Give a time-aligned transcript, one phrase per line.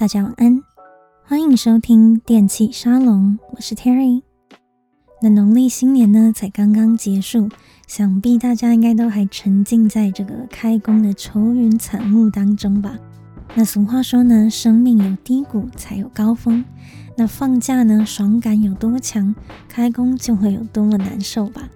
[0.00, 0.62] 大家晚安，
[1.26, 4.22] 欢迎收听电器沙龙，我是 Terry。
[5.20, 7.50] 那农历新年呢，才刚刚结束，
[7.86, 12.98] 想必大家应该都还沉浸在这个开工的愁云惨雾当中吧？
[13.54, 16.64] 那俗话说呢，生命有低谷才有高峰。
[17.18, 19.34] 那放假呢，爽感有多强，
[19.68, 21.68] 开工就会有多么难受吧？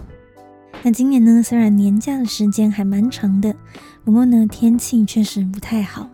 [0.82, 3.54] 那今年呢，虽然年假的时间还蛮长的，
[4.02, 6.08] 不过呢，天气确实不太好。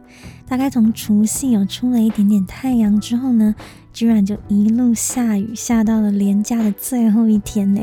[0.51, 3.55] 大概从除夕有出了一点点太阳之后呢，
[3.93, 7.81] 居然就一路下雨，下到了连假的最后一天呢，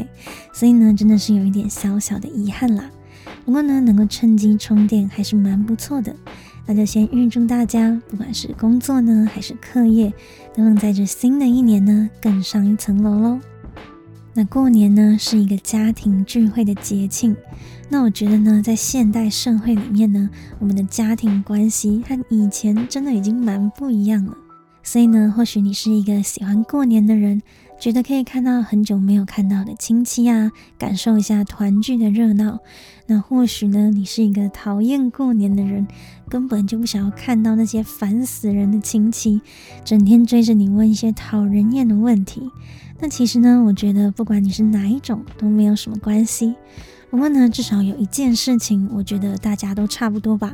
[0.51, 2.89] 所以呢，真的是有一点小小的遗憾啦。
[3.45, 6.13] 不过呢，能够趁机充电还是蛮不错的。
[6.65, 10.11] 那就先预祝大家，不管是工作呢，还是课业，
[10.53, 13.39] 都能在这新的一年呢，更上一层楼喽。
[14.37, 17.35] 那过年呢，是一个家庭聚会的节庆。
[17.89, 24.37] 那我觉得呢，在现代社会里面呢，我们的家庭关系和以前真的已经蛮不一样了。
[24.83, 27.41] 所以呢，或许你是一个喜欢过年的人，
[27.79, 32.59] 觉得可以看到很久没有看到的亲戚啊，感受一下团聚的热闹。
[33.07, 35.87] 那或许呢，你是一个讨厌过年的人，
[36.29, 39.41] 根本就不想要看到那些烦死人的亲戚，
[39.83, 42.51] 整天追着你问一些讨人厌的问题。
[42.99, 46.55] 那其实呢，我觉得不管你是哪一种，都没有什么关系。
[47.09, 50.53] 不过呢，至少有一件事情，我觉得大家都差不多吧，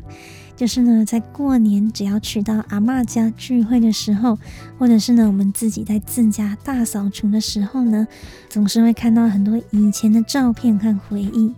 [0.55, 4.37] 就是呢，在过年只要去到阿嬷家聚会的时候，
[4.77, 8.07] 或者是呢，我们自己在自家大扫除的时候呢，
[8.49, 11.51] 总是会看到很多以前的照片和回忆。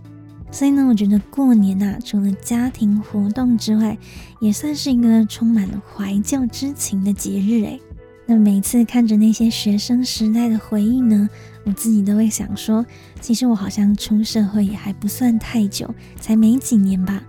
[0.50, 3.98] 所以呢，我觉得过年啊，除了家庭活动之外，
[4.40, 7.80] 也算是一个充满了怀旧之情的节日诶。
[8.28, 11.28] 那每次看着那些学生时代的回忆呢，
[11.64, 12.84] 我自己都会想说，
[13.20, 17.22] 其实我好像出社会也还不算太久，才没几年吧。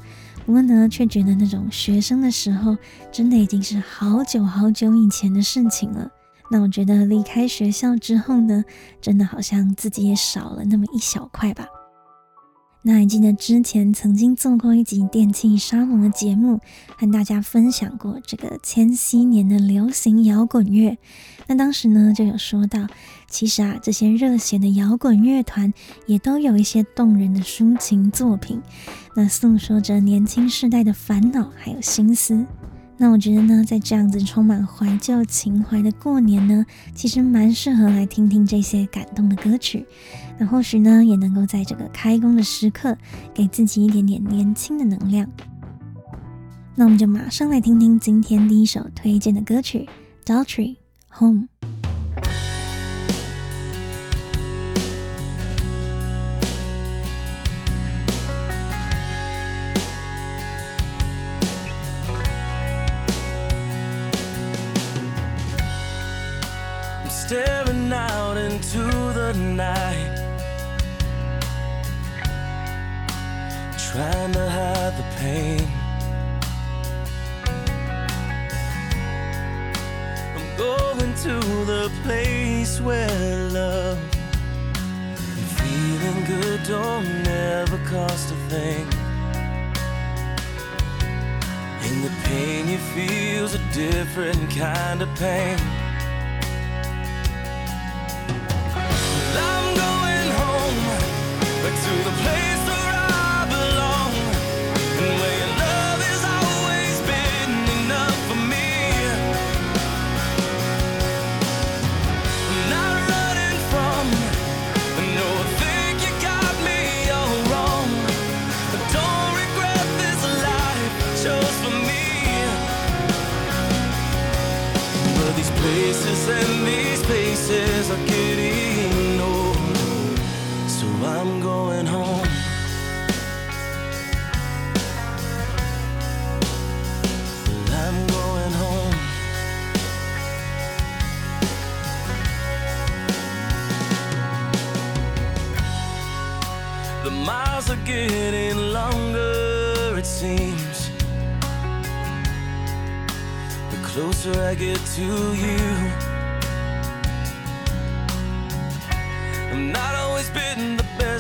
[0.46, 2.76] 不过呢，却觉得那种学生的时候，
[3.12, 6.10] 真的已经是好久好久以前的事情了。
[6.50, 8.64] 那我觉得离开学校之后呢，
[9.00, 11.68] 真的好像自己也少了那么一小块吧。
[12.88, 16.62] 那还记得之前曾经做过一集电器沙龙的节目，
[16.96, 20.98] 和大家分享过这个千禧年的流行摇滚乐。
[21.48, 22.88] 那当时呢，就有说到，
[23.30, 25.74] 其实啊，这些热血的摇滚乐团
[26.06, 28.62] 也都有一些动人的抒情作品，
[29.18, 32.46] 那诉说着年轻世代的烦恼还有心思。
[33.00, 36.66] 那我觉得呢，在这样子充满怀旧情怀的过年呢，
[36.96, 39.86] 其实蛮适合来听听这些感动的歌曲。
[40.40, 42.96] 那或许呢，也能够在这个开工的时刻，
[43.34, 45.28] 给自己一点点年轻的能量。
[46.76, 49.90] 那我们就马上来听听今天第一首推荐的歌曲
[50.26, 50.76] 《Daughtry
[51.18, 51.42] Home》。
[75.18, 75.68] pain.
[80.36, 83.98] I'm going to the place where love
[85.10, 88.88] and feeling good don't ever cost a thing.
[91.82, 95.77] And the pain you feel's a different kind of pain.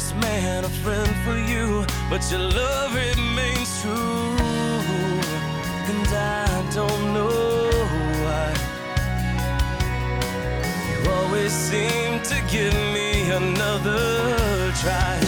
[0.07, 4.37] this man a friend for you, but your love remains true.
[5.89, 7.69] And I don't know
[8.23, 8.53] why.
[10.89, 15.26] You always seem to give me another try.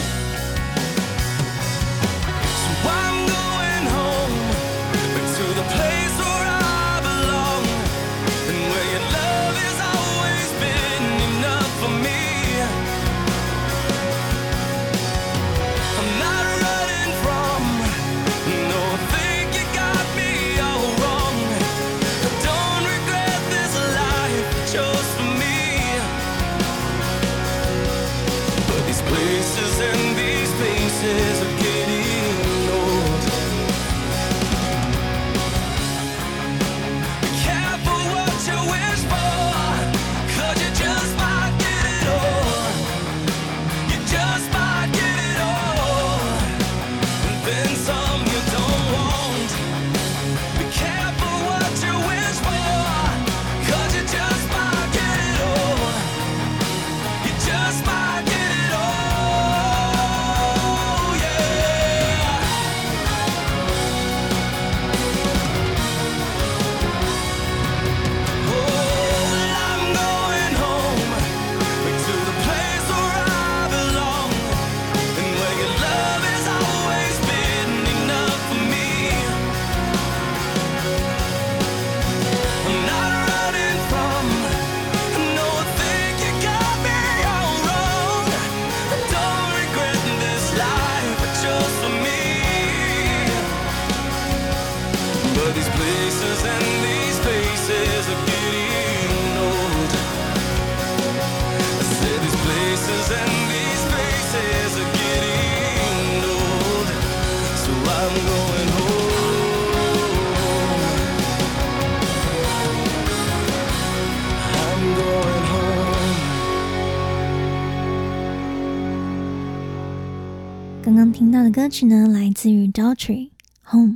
[121.00, 123.30] 刚听到的歌曲呢，来自于 Daughtry
[123.72, 123.96] Home。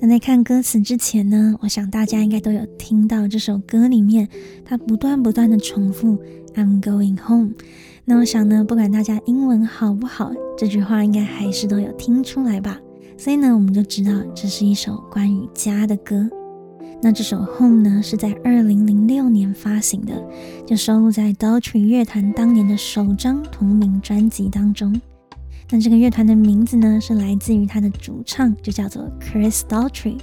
[0.00, 4.26] 那在看歌词之前呢，我想大家应该都有听到这首歌里面，
[4.64, 6.16] 它不断不断的重复
[6.54, 7.52] "I'm going home"。
[8.06, 12.80] 那我想呢，不管大家英文好不好，这句话应该还是都有听出来吧。
[13.18, 16.26] 所以呢，我们就知道这是一首关于家的歌。
[17.02, 20.14] 那这首 Home 呢，是在二零零六年发行的，
[20.66, 24.98] 就收录在 Daughtry 乐坛当年的首张同名专辑当中。
[25.70, 30.18] 那这个乐团的名字呢，是来自于他的主唱，就叫做 Chris Daughtry。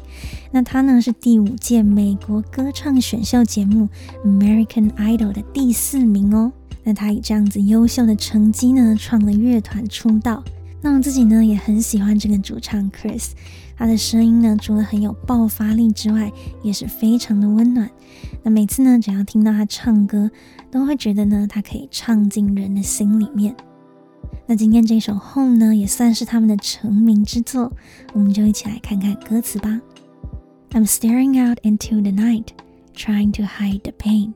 [0.51, 3.88] 那他呢，是第五届美国歌唱选秀节目
[4.25, 6.51] American Idol 的第四名哦。
[6.83, 10.44] 那他以这样子优秀的成绩呢，创了乐团出道。
[10.81, 13.30] 那我自己呢，也很喜欢这个主唱 Chris，
[13.77, 16.31] 他的声音呢，除了很有爆发力之外，
[16.63, 17.89] 也是非常的温暖。
[18.44, 20.30] 那每次呢，只要听到他唱歌，
[20.71, 23.56] 都会觉得呢，他可以唱进人的心里面。
[24.46, 27.72] 那今天这首《Home》呢，也算是他们的成名之作，
[28.12, 29.81] 我们就一起来看看歌词吧。
[30.72, 32.46] I'm staring out into the night,
[32.94, 34.32] trying to hide the pain。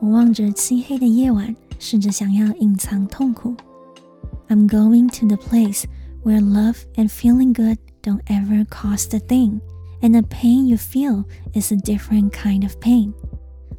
[0.00, 3.54] 我望着漆黑的夜晚，试着想要隐藏痛苦。
[4.48, 5.84] I'm going to the place
[6.24, 9.60] where love and feeling good don't ever cost a thing,
[10.00, 11.24] and the pain you feel
[11.54, 13.12] is a different kind of pain。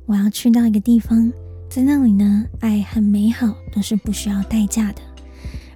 [0.05, 1.31] 我要去到一个地方，
[1.69, 5.01] 在那里呢，爱和美好都是不需要代价的。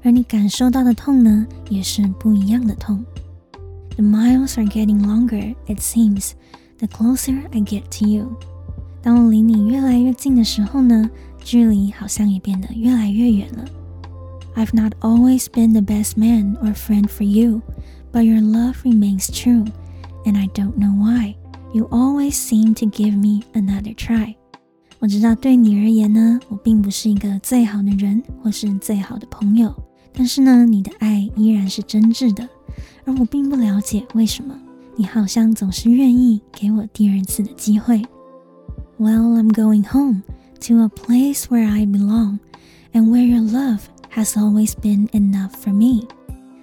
[0.04, 3.04] 而你感受到的痛呢，也是不一样的痛。
[3.96, 6.32] The miles are getting longer, it seems,
[6.80, 8.38] the closer I get to you。
[9.02, 11.10] 当我离你越来越近的时候呢，
[11.44, 13.66] 距离好像也变得越来越远了。
[14.56, 17.62] I've not always been the best man or friend for you,
[18.12, 19.66] but your love remains true,
[20.26, 21.36] and I don't know why.
[21.74, 24.36] You always seem to give me another try.
[25.00, 29.76] 我知道对你而言呢，我并不是一个最好的人，或是最好的朋友。
[30.13, 32.49] 但是呢，你的爱依然是真挚的，
[33.05, 34.59] 而我并不了解为什么
[34.97, 38.03] 你好像总是愿意给我第二次的机会。
[38.99, 40.23] Well, I'm going home
[40.61, 42.39] to a place where I belong,
[42.93, 46.07] and where your love has always been enough for me.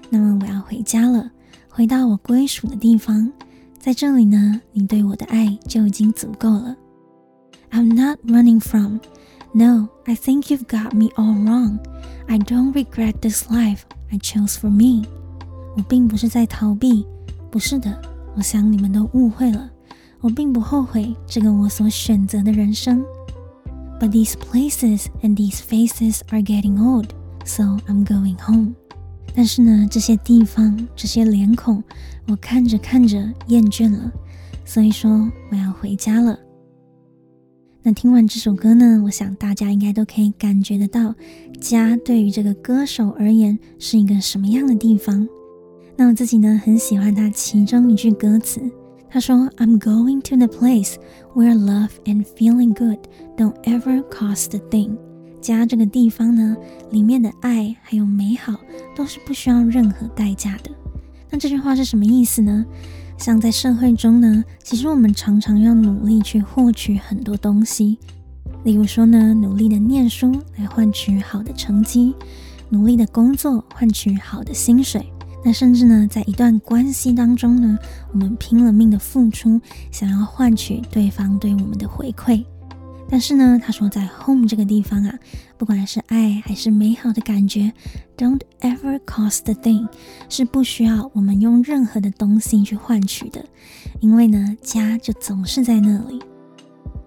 [0.10, 1.32] 那么我要回家了，
[1.70, 3.32] 回到我归属的地方，
[3.80, 6.76] 在这里呢，你对我的爱就已经足够了。
[7.72, 9.00] I'm not running from.
[9.54, 11.80] No, I think you've got me all wrong.
[12.27, 13.81] I don't regret this life
[14.11, 15.07] I chose for me.
[15.77, 17.07] 我并不是在逃避，
[17.51, 18.01] 不是的，
[18.37, 19.71] 我想你们都误会了。
[20.21, 23.05] 我并不后悔这个我所选择的人生。
[23.99, 27.09] But these places and these faces are getting old,
[27.45, 28.75] so I'm going home.
[29.35, 31.83] 但是呢，这些地方，这些脸孔，
[32.29, 33.17] 我看着看着
[33.47, 34.13] 厌倦了，
[34.65, 36.39] 所以说我要回家了。
[37.88, 41.16] 那听完这首歌呢，我想大家应该都可以感觉得到，
[41.62, 45.26] 家对于这个歌手而言是一个什么样的地方。
[45.96, 48.60] 那我自己呢，很喜欢他其中一句歌词，
[49.10, 50.96] 他说：“I'm going to the place
[51.34, 53.00] where love and feeling good
[53.38, 54.98] don't ever cost a thing。”
[55.40, 56.58] 家这个地方呢，
[56.92, 58.60] 里面的爱还有美好
[58.98, 60.72] 都是不需要任何代价的。
[61.30, 62.66] 那这句话是什么意思呢？
[63.18, 67.98] 像在社会中呢，其实我们常常要努力去获取很多东西，
[68.64, 72.14] 例如说呢，努力的念书来换取好的成绩，
[72.70, 75.06] 努力的工作换取好的薪水。
[75.44, 77.78] 那甚至呢，在一段关系当中呢，
[78.12, 79.60] 我们拼了命的付出，
[79.92, 82.44] 想要换取对方对我们的回馈。
[83.10, 85.18] 但是呢，他说在 home 这个地方啊，
[85.58, 87.72] 不管是爱还是美好的感觉
[88.18, 89.88] ，don't ever cost a thing，
[90.28, 93.46] 是不需要我们用任何的东西去换取的，
[94.02, 96.22] 因为呢，家就总是在那里。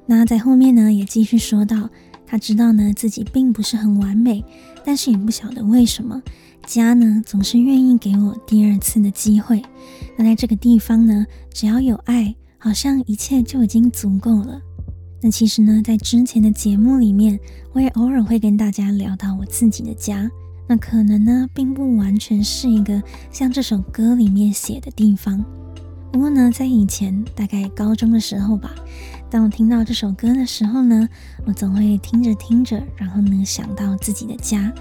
[0.06, 1.90] 那在后面呢，也继续说到，
[2.26, 4.44] 他知道呢自己并不是很完美，
[4.84, 6.22] 但是也不晓得为什么。
[6.66, 9.62] 家呢，总是愿意给我第二次的机会。
[10.16, 14.60] 那在这个地方呢，只要有爱，好像一切就已经足够了。
[15.22, 17.38] 那其实呢，在之前的节目里面，
[17.72, 20.30] 我也偶尔会跟大家聊到我自己的家。
[20.66, 25.44] 那可能呢，并不完全是一个像这首歌里面写的地方。
[26.10, 28.74] 不过呢，在以前大概高中的时候吧，
[29.28, 31.08] 当我听到这首歌的时候呢，
[31.44, 34.72] 我总会听着听着，然后呢，想到自己的家。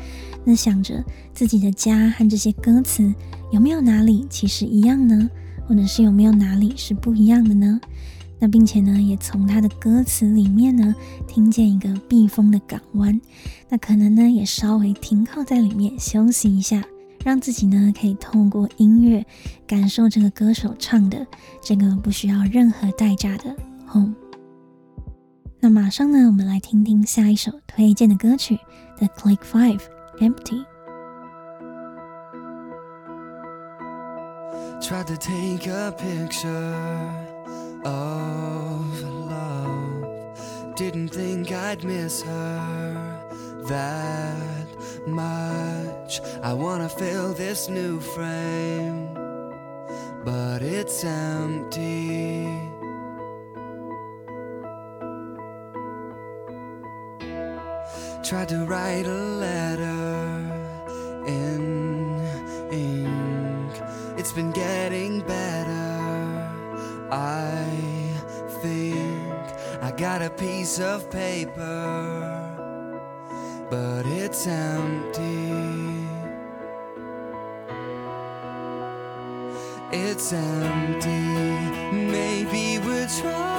[0.46, 1.04] 那想着
[1.34, 3.14] 自己的家和这些歌词
[3.52, 5.30] 有没有哪里其实一样呢？
[5.68, 7.80] 或者是有没有哪里是不一样的呢？
[8.40, 10.96] 那并且呢，也从他的歌词里面呢，
[11.28, 13.20] 听见一个避风的港湾。
[13.68, 16.84] 那可能呢，也稍微停靠在里面休息一下，
[17.24, 19.26] 让自己呢可以透过音乐
[19.68, 21.28] 感受这个歌手唱的
[21.62, 23.56] 这个不需要任何代价的
[23.88, 24.16] home。
[25.60, 28.58] 那马上呢，我们来听听下一首推荐的歌曲
[28.98, 29.82] The Click Five。
[30.20, 30.66] Empty.
[34.82, 37.29] Try to take a picture
[37.86, 40.76] of love.
[40.76, 43.20] Didn't think I'd miss her
[43.68, 44.68] that
[45.08, 46.22] much.
[46.42, 49.14] I wanna fill this new frame,
[50.24, 52.48] but it's empty.
[58.24, 60.40] Tried to write a letter
[61.26, 62.22] in
[62.72, 63.72] ink.
[64.20, 65.39] It's been getting better.
[67.12, 67.66] I
[68.62, 69.44] think
[69.82, 73.02] I got a piece of paper,
[73.70, 75.50] but it's empty.
[79.92, 81.10] It's empty.
[81.92, 83.59] Maybe we'll trying,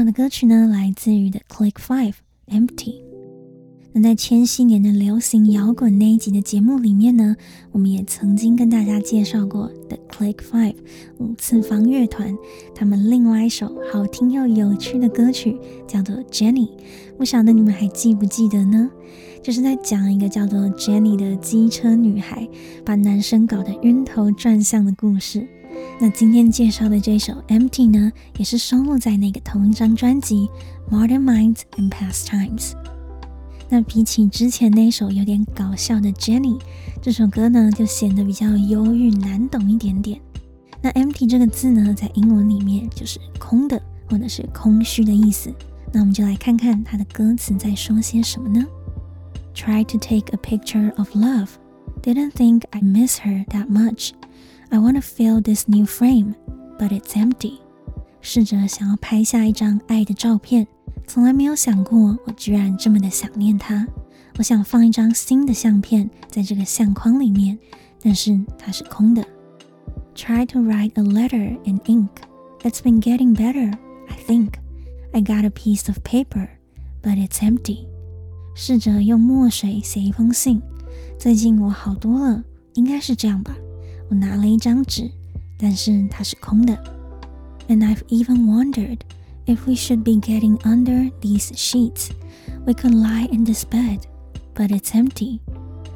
[0.00, 2.14] 到的歌曲呢，来自于 The Click Five
[2.46, 3.02] Empty。
[3.92, 7.36] 那在千禧年的流行摇滚那一集的节目里面呢，
[7.70, 10.76] 我们也曾经跟大家介绍过 The Click Five
[11.18, 12.34] 五次方乐团，
[12.74, 16.70] 他们另外一首好听又有趣的歌曲叫做 Jenny，
[17.18, 18.90] 不晓得你们还记不记得呢？
[19.42, 22.48] 就是在讲一个叫做 Jenny 的机车女孩，
[22.86, 25.46] 把男生搞得晕头转向的故事。
[26.02, 30.48] 那今天介绍的这首 Empty 呢，也是收录在那个同一张专辑
[30.90, 32.72] Modern Minds and Pastimes。
[33.68, 36.58] 那比起之前那首有点搞笑的 Jenny，
[37.02, 40.18] 这首歌呢就显得比较忧郁难懂一点点。
[40.80, 43.78] 那 empty 这个字呢，在英文里面就是空的
[44.08, 45.52] 或者是空虚的意思。
[45.92, 48.64] 那我们就来看看它的歌词在说些什么呢
[49.54, 51.50] ？Try to take a picture of love.
[52.02, 54.12] Didn't think I miss her that much.
[54.69, 56.33] I wanna fill this new frame,
[56.77, 57.59] but it's empty.
[58.21, 60.67] 试着想要拍下一张爱的照片。
[61.07, 63.87] 从来没有想过，我居然这么的想念他。
[64.37, 67.57] 我想放一张新的相片在这个相框里面，
[68.01, 69.23] 但是它是空的。
[70.15, 72.09] Try to write a letter in ink.
[72.63, 73.77] It's been getting better,
[74.07, 74.53] I think.
[75.13, 76.49] I got a piece of paper,
[77.03, 77.87] but it's empty.
[78.55, 80.61] 试着用墨水写一封信，
[81.19, 83.55] 最近我好多了，应该是这样吧。
[84.09, 85.09] 我拿了一张纸，
[85.57, 86.77] 但是它是空的。
[87.67, 88.99] And I've even wondered.
[89.47, 92.09] If we should be getting under these sheets,
[92.65, 93.99] we could lie in this bed,
[94.55, 95.39] but it's empty.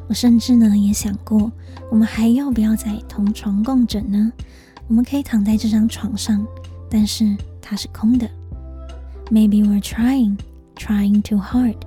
[0.08, 1.52] 我甚至呢也想过，
[1.90, 4.32] 我们还要不要再同床共枕呢？
[4.88, 6.46] 我们可以躺在这张床上，
[6.90, 8.30] 但是它是空的。
[9.32, 10.38] Maybe we're trying,
[10.76, 11.78] trying too hard.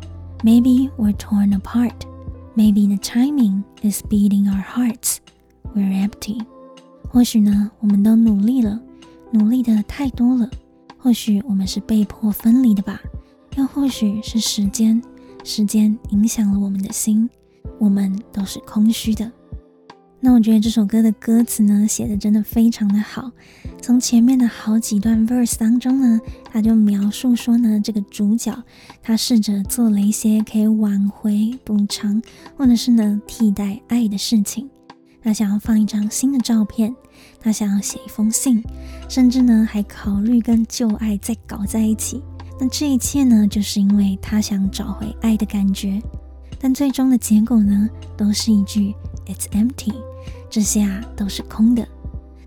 [0.43, 1.95] Maybe we're torn apart.
[2.57, 5.19] Maybe the timing is beating our hearts.
[5.78, 6.44] We're empty.
[7.08, 8.82] 或许呢，我们都努力了，
[9.32, 10.50] 努力的太多了。
[10.98, 13.00] 或许我们是被迫分离的吧，
[13.56, 15.00] 又或许是时间，
[15.44, 17.30] 时间影响了我们的心，
[17.78, 19.32] 我们都是空虚的。
[20.20, 23.32] 那我觉得这首歌的歌词呢，写的真的非常的好。
[23.80, 26.20] 从前面的好几段 verse 当中呢，
[26.52, 28.64] 他就描述说呢，这个主角
[29.04, 32.20] 他试着做了一些可以挽回、补偿，
[32.58, 34.68] 或者是呢替代爱的事情。
[35.28, 36.96] 他想要放一张新的照片，
[37.42, 38.64] 他想要写一封信，
[39.10, 42.24] 甚至呢还考虑跟旧爱再搞在一起。
[42.58, 46.02] 那这一切呢，就是因为他想找回爱的感觉。
[46.62, 49.94] 但最终的结果呢，都是一句 "It's empty"，
[50.50, 51.86] 这些啊都是空的。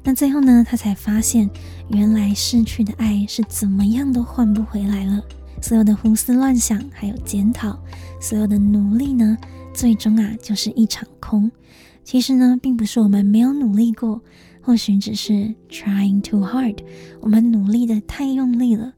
[0.03, 1.51] 那最后呢，他才发现，
[1.89, 5.21] 原来失去的爱是怎么样都换不回来了。
[5.61, 7.79] 所有的胡思乱想，还有检讨，
[8.23, 9.37] 所有的努力呢，
[9.75, 11.53] 最终啊就是一场空。
[12.03, 14.21] 其实呢，并不是我们没有努力过，
[14.61, 16.77] 或许只是 trying too hard，
[17.21, 18.93] 我们努力的太用力了。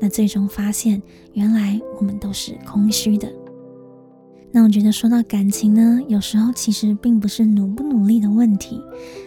[0.00, 1.02] 那最终发现，
[1.34, 3.30] 原来我们都是空虚的。
[4.50, 8.80] 那我觉得说到感情呢，有时候其实并不是努不努力的问题。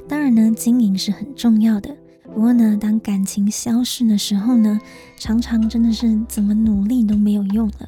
[0.08, 1.96] 当然呢，经营是很重要的。
[2.24, 4.80] 不过呢，当感情消逝的时候呢，
[5.18, 7.88] 常常真的是怎么努力都没有用了。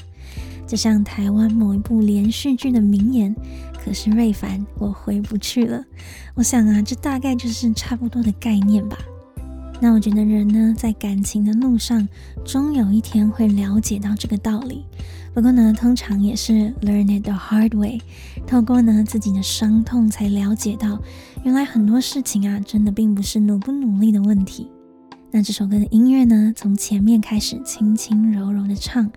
[0.68, 3.36] 就像台湾某一部连续剧的名言。
[3.90, 5.84] 可是瑞凡，我回不去了。
[6.36, 8.96] 我想啊，这大概就是差不多的概念吧。
[9.82, 12.08] 那我觉得人呢，在感情的路上，
[12.46, 14.86] 终有一天会了解到这个道理。
[15.34, 18.00] 不过呢，通常也是 learn it the hard way，
[18.46, 21.02] 透过呢自己的伤痛，才了解到，
[21.44, 24.70] 原来很多事情啊，真的并不是努不努力的问题。
[25.32, 29.12] 那这首歌的音乐呢，从前面开始轻轻柔柔的唱，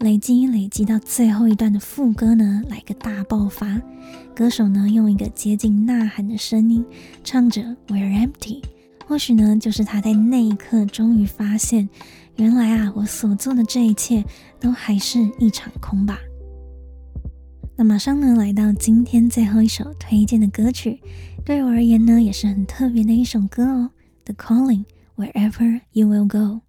[0.00, 3.80] 累积累积到最后一段的副歌呢，来个大爆发。
[4.34, 6.84] 歌手呢，用一个接近呐喊的声音
[7.24, 8.62] 唱着 "We're empty"，
[9.06, 11.88] 或许呢，就是他在那一刻终于发现，
[12.36, 14.24] 原来啊，我所做的这一切
[14.60, 16.18] 都还是一场空吧。
[17.76, 21.00] 那马上呢，来到今天最后一首推荐的歌曲，
[21.44, 23.90] 对我而言呢，也是很特别的一首歌哦，
[24.32, 24.84] 《The Calling》。
[25.16, 26.60] Wherever you will go。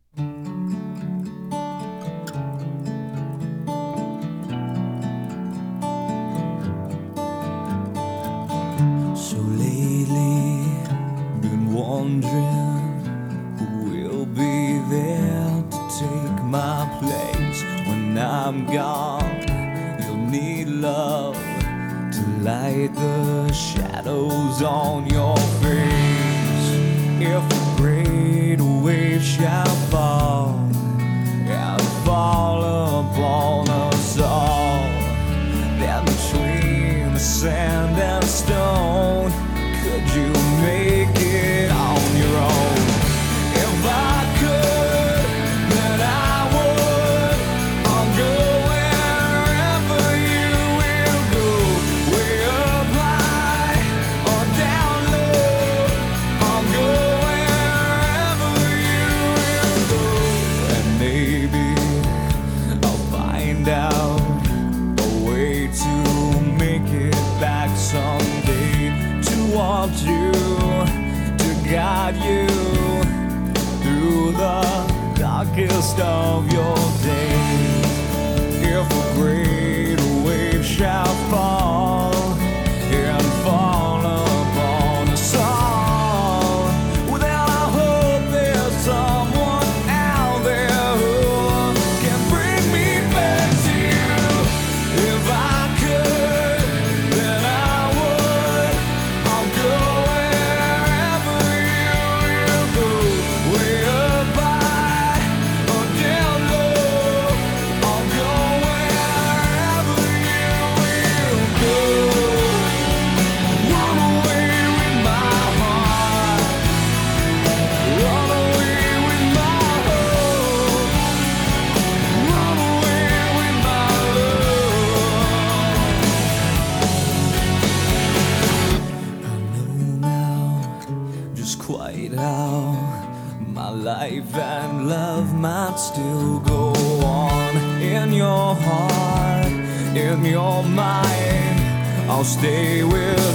[142.20, 143.29] I'll stay with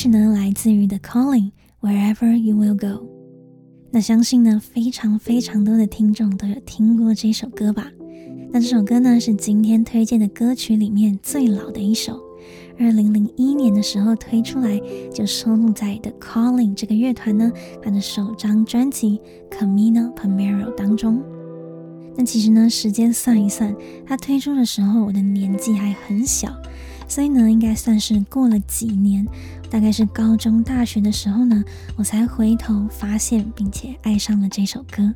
[0.00, 3.04] 是呢，来自于 The Calling Wherever You Will Go。
[3.90, 7.90] 那相信呢，非常非常多的听众都有听过这首歌吧？
[8.52, 12.16] 那这首歌呢，是今天推荐的歌曲里面最老的一首，
[12.78, 14.80] 二零零一年的时候推出来，
[15.12, 17.50] 就收录在 The Calling 这个乐团呢，
[17.82, 19.20] 它的首张专辑
[19.52, 21.20] 《Camino p a m e r o》当中。
[22.16, 23.74] 那其实呢，时间算一算，
[24.06, 26.54] 它推出的时候，我的年纪还很小。
[27.08, 29.26] 所以呢，应该算是过了几年，
[29.70, 31.64] 大概是高中、大学的时候呢，
[31.96, 35.12] 我才回头发现并且爱上了这首歌。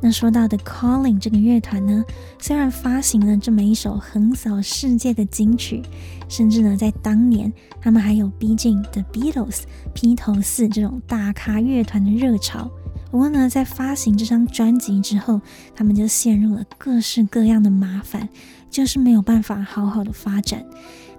[0.00, 2.04] 那说到 The Calling 这个乐团呢，
[2.38, 5.82] 虽然发行了这么一首横扫世界的金曲，
[6.28, 9.62] 甚至呢，在当年他们还有逼近 The Beatles
[9.92, 12.70] 披头四这种大咖乐团的热潮。
[13.10, 15.40] 不过呢，在发行这张专辑之后，
[15.74, 18.28] 他们就陷入了各式各样的麻烦，
[18.70, 20.64] 就是没有办法好好的发展。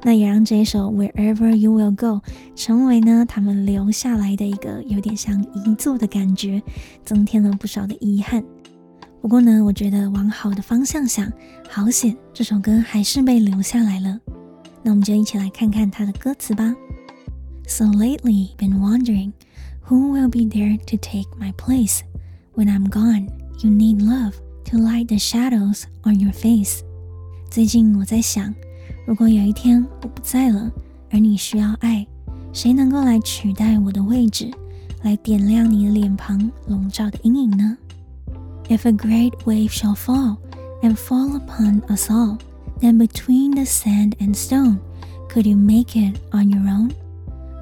[0.02, 2.22] 那也让这一首 Wherever You Will Go
[2.56, 6.62] 成为呢他们留下来的一个有点像遗作的感觉，
[7.04, 8.44] 增添了不少的遗憾。
[9.22, 11.30] 不过呢，我觉得往好的方向想，
[11.70, 14.18] 好险这首歌还是被留下来了。
[14.82, 16.74] 那我们就一起来看看它的歌词吧。
[17.68, 19.34] So lately been wondering
[19.86, 22.00] who will be there to take my place
[22.56, 23.28] when I'm gone.
[23.62, 24.36] You need love
[24.72, 26.80] to light the shadows on your face.
[27.52, 28.56] 最近我在想。
[29.10, 30.72] 如果有一天我不在了，
[31.10, 32.06] 而你需要爱，
[32.54, 34.52] 谁能够来取代我的位置，
[35.02, 37.76] 来点亮你的脸庞笼罩的阴影呢
[38.68, 40.38] ？If a great wave shall fall
[40.84, 42.38] and fall upon us all,
[42.80, 44.78] then between the sand and stone,
[45.28, 46.92] could you make it on your own？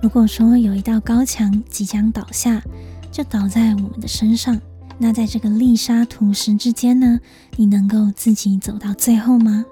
[0.01, 2.61] 如果说有一道高墙即将倒下，
[3.09, 4.59] 就倒在我们的身上，
[4.97, 7.21] 那在这个礫沙土石之间呢，
[7.55, 9.63] 你能够自己走到最后吗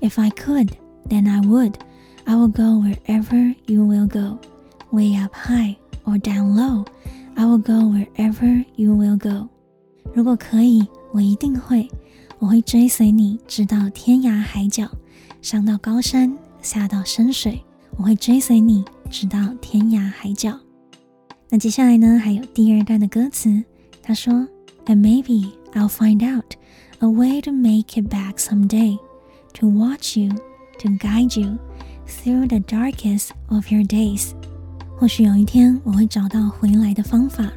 [0.00, 0.70] ？If I could,
[1.08, 1.74] then I would.
[2.24, 4.38] I will go wherever you will go,
[4.90, 6.84] way up high or down low.
[7.34, 9.48] I will go wherever you will go.
[10.14, 11.88] 如果可以，我一定会，
[12.38, 14.88] 我会追随你，直到天涯海角，
[15.40, 17.60] 上到高山，下到深水，
[17.96, 20.58] 我会追随你，直到天涯海角。
[21.48, 23.62] 那接下来呢，还有第二段的歌词，
[24.02, 24.32] 他说：
[24.86, 26.54] And maybe I'll find out
[27.00, 28.98] a way to make it back someday.
[29.56, 30.30] To watch you,
[30.78, 31.58] to guide you
[32.06, 34.30] through the darkest of your days。
[34.96, 37.52] 或许有一天我会找到回来的方法，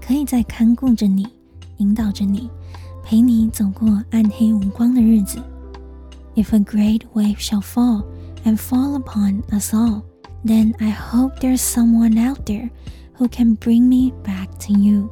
[0.00, 1.26] 可以再看顾着你，
[1.78, 2.50] 引导着你，
[3.04, 5.38] 陪你走过暗黑无光的日子。
[6.34, 8.04] If a great wave shall fall
[8.44, 10.02] and fall upon us all,
[10.44, 12.70] then I hope there's someone out there
[13.16, 15.08] who can bring me back to you。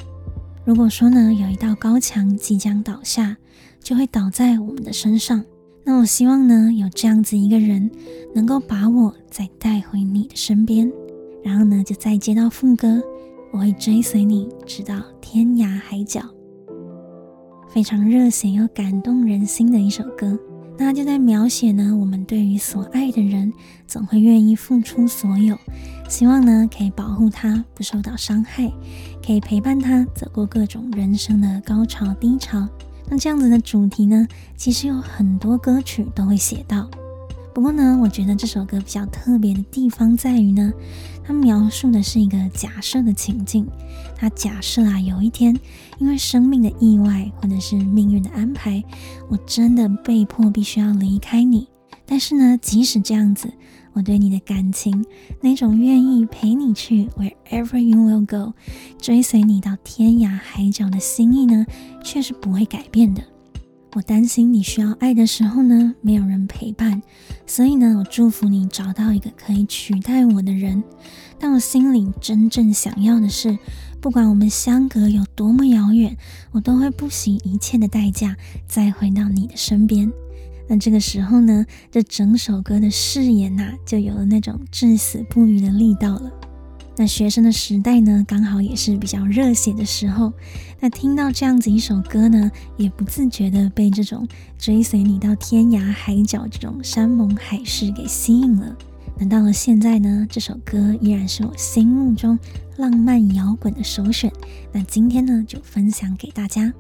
[0.65, 3.37] 如果说呢，有一道高墙即将倒下，
[3.83, 5.45] 就会倒在我们的身上。
[5.84, 7.90] 那我希望呢，有这样子一个人，
[8.36, 10.92] 能够把我再带回你的身边，
[11.44, 13.02] 然后呢，就再接到副歌，
[13.52, 16.22] 我会追随你直到天涯海角。
[17.70, 20.38] 非常热血又感动人心的一首歌。
[20.82, 23.52] 那就在描写呢，我们对于所爱的人，
[23.86, 25.58] 总会愿意付出所有，
[26.08, 28.72] 希望呢可以保护他不受到伤害，
[29.26, 32.66] 可以陪伴他走过各种人生的高潮低潮。
[33.10, 36.90] 那这样子的主题呢，其实有很多歌曲都会写到。
[37.54, 40.72] 不过呢，我觉得这首歌比较特别的地方在于呢，
[41.24, 43.68] 它描述的是一个假设的情境。
[44.16, 45.58] 它假设啊，有一天
[45.98, 48.82] 因为生命的意外或者是命运的安排，
[49.28, 51.68] 我真的被迫必须要离开你。
[52.06, 53.52] 但是呢，即使这样子，
[53.94, 55.06] 我对你的感情，
[55.42, 58.54] 那种愿意陪你去 wherever you will go，
[59.00, 61.66] 追随你到天涯海角的心意呢，
[62.04, 63.24] 却是不会改变的。
[63.94, 67.02] 我担心你需要爱的时候呢，没有人陪伴，
[67.48, 70.84] 所以呢，我祝福你找到一个可以取代我的人。
[71.40, 73.58] 但我心里真正想要的是，
[74.00, 76.16] 不管我们相隔有多么遥远，
[76.52, 80.12] 我都会不惜一切的代价再回到你的身边。
[80.70, 86.32] 那这个时候呢，这整首歌的誓言呐、就有了那种至死不渝的力道了。
[86.96, 90.32] 那学生的时代呢，刚好也是比较热血的时候。
[90.80, 94.28] 那听到这样子一首歌呢，也不自觉的被这种
[94.60, 98.76] 追随你到天涯海角这种山盟海誓给吸引了。
[99.18, 102.38] 那到了现在呢，这首歌依然是我心目中
[102.78, 104.32] 浪漫摇滚的首选。
[104.72, 106.72] 那今天呢，就分享给大家。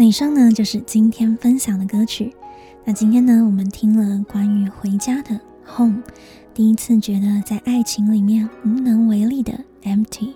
[0.00, 2.34] 那以上呢，就是今天分享的歌曲。
[2.86, 6.00] 那今天呢，我们听了关于回家的 home，
[6.54, 10.30] 第一次觉得在爱情里面无能为力的 empty。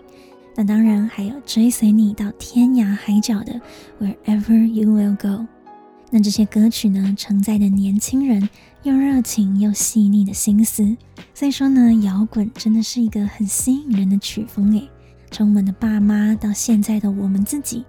[0.54, 3.58] 那当然还有追随你到天涯海角的
[3.98, 5.46] wherever you will go。
[6.10, 8.46] 那这些歌曲呢，承载的年轻人
[8.82, 10.94] 又热情又细腻的心思。
[11.32, 14.90] 所以说呢，摇滚真的是一个很吸引人的曲风诶。
[15.34, 17.84] 从我们的爸妈到现在的我们自己，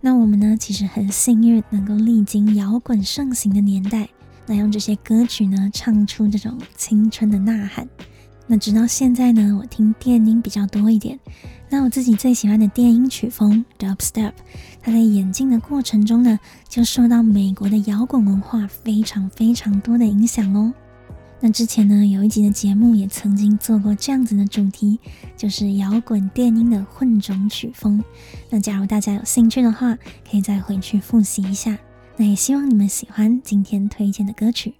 [0.00, 4.08] 那我们呢，其实很幸运能够历经摇滚盛行的年代，
[4.46, 7.88] 那用这些歌曲呢，唱出这种青春的呐喊。
[8.48, 11.16] 那直到现在呢，我听电音比较多一点。
[11.68, 14.32] 那我自己最喜欢的电音曲风 Dubstep，
[14.82, 20.74] 它在演进的过程中呢，就受到美国的摇滚文化非常非常多的影响哦。
[21.40, 24.98] 那之前呢，有一集的节目也曾经做过这样子的主题，
[25.36, 28.02] 就是摇滚电音的混种曲风。
[28.50, 29.96] 那假如大家有兴趣的话，
[30.28, 31.78] 可以再回去复习一下。
[32.16, 34.74] 那也希望你们喜欢今天推荐的歌曲。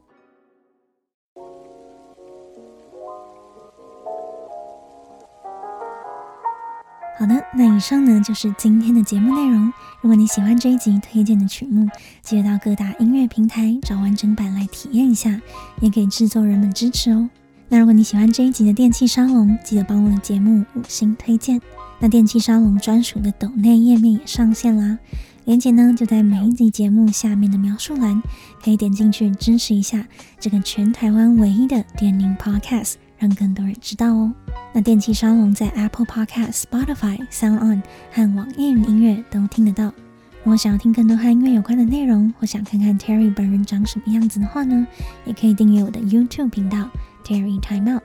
[7.18, 9.72] 好的，那以上呢，就是今天的节目内容。
[10.00, 11.88] 如果你喜欢这一集推荐的曲目，
[12.22, 15.40] 记得到各大音乐平台找完整版来体验一下，
[15.80, 17.28] 也给制作人们支持哦。
[17.68, 21.60] 那如果你喜欢这一集的电气沙龙，记得帮我的节目五星推荐。
[21.98, 24.96] 那电气沙龙专属的抖内页面也上线啦，
[25.44, 28.22] 链接呢就在每一集节目下面的描述栏，
[28.62, 30.06] 可以点进去支持一下
[30.38, 32.94] 这个全台湾唯一的电音 Podcast。
[33.18, 34.32] 让更多人知道哦。
[34.78, 39.86] 那电器沙龙在 Apple Podcast、Spotify、SoundOn 和网易云音乐都听得到。
[39.86, 44.86] 如果想要听更多和音乐有关的内容，或想看看 Terry 本人长什么样子的话呢，
[45.24, 46.88] 也可以订阅我的 YouTube 频道
[47.24, 48.04] Terry Time Out。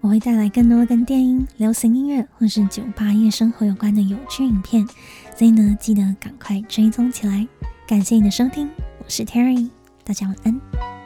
[0.00, 4.84] 我会带来更多跟电音、流行音乐或是酒吧夜生活有关的有趣影片，
[5.36, 7.46] 所以呢，记得赶快追踪起来。
[7.86, 8.68] 感谢你的收听，
[8.98, 9.70] 我是 Terry，
[10.02, 10.99] 大家晚安。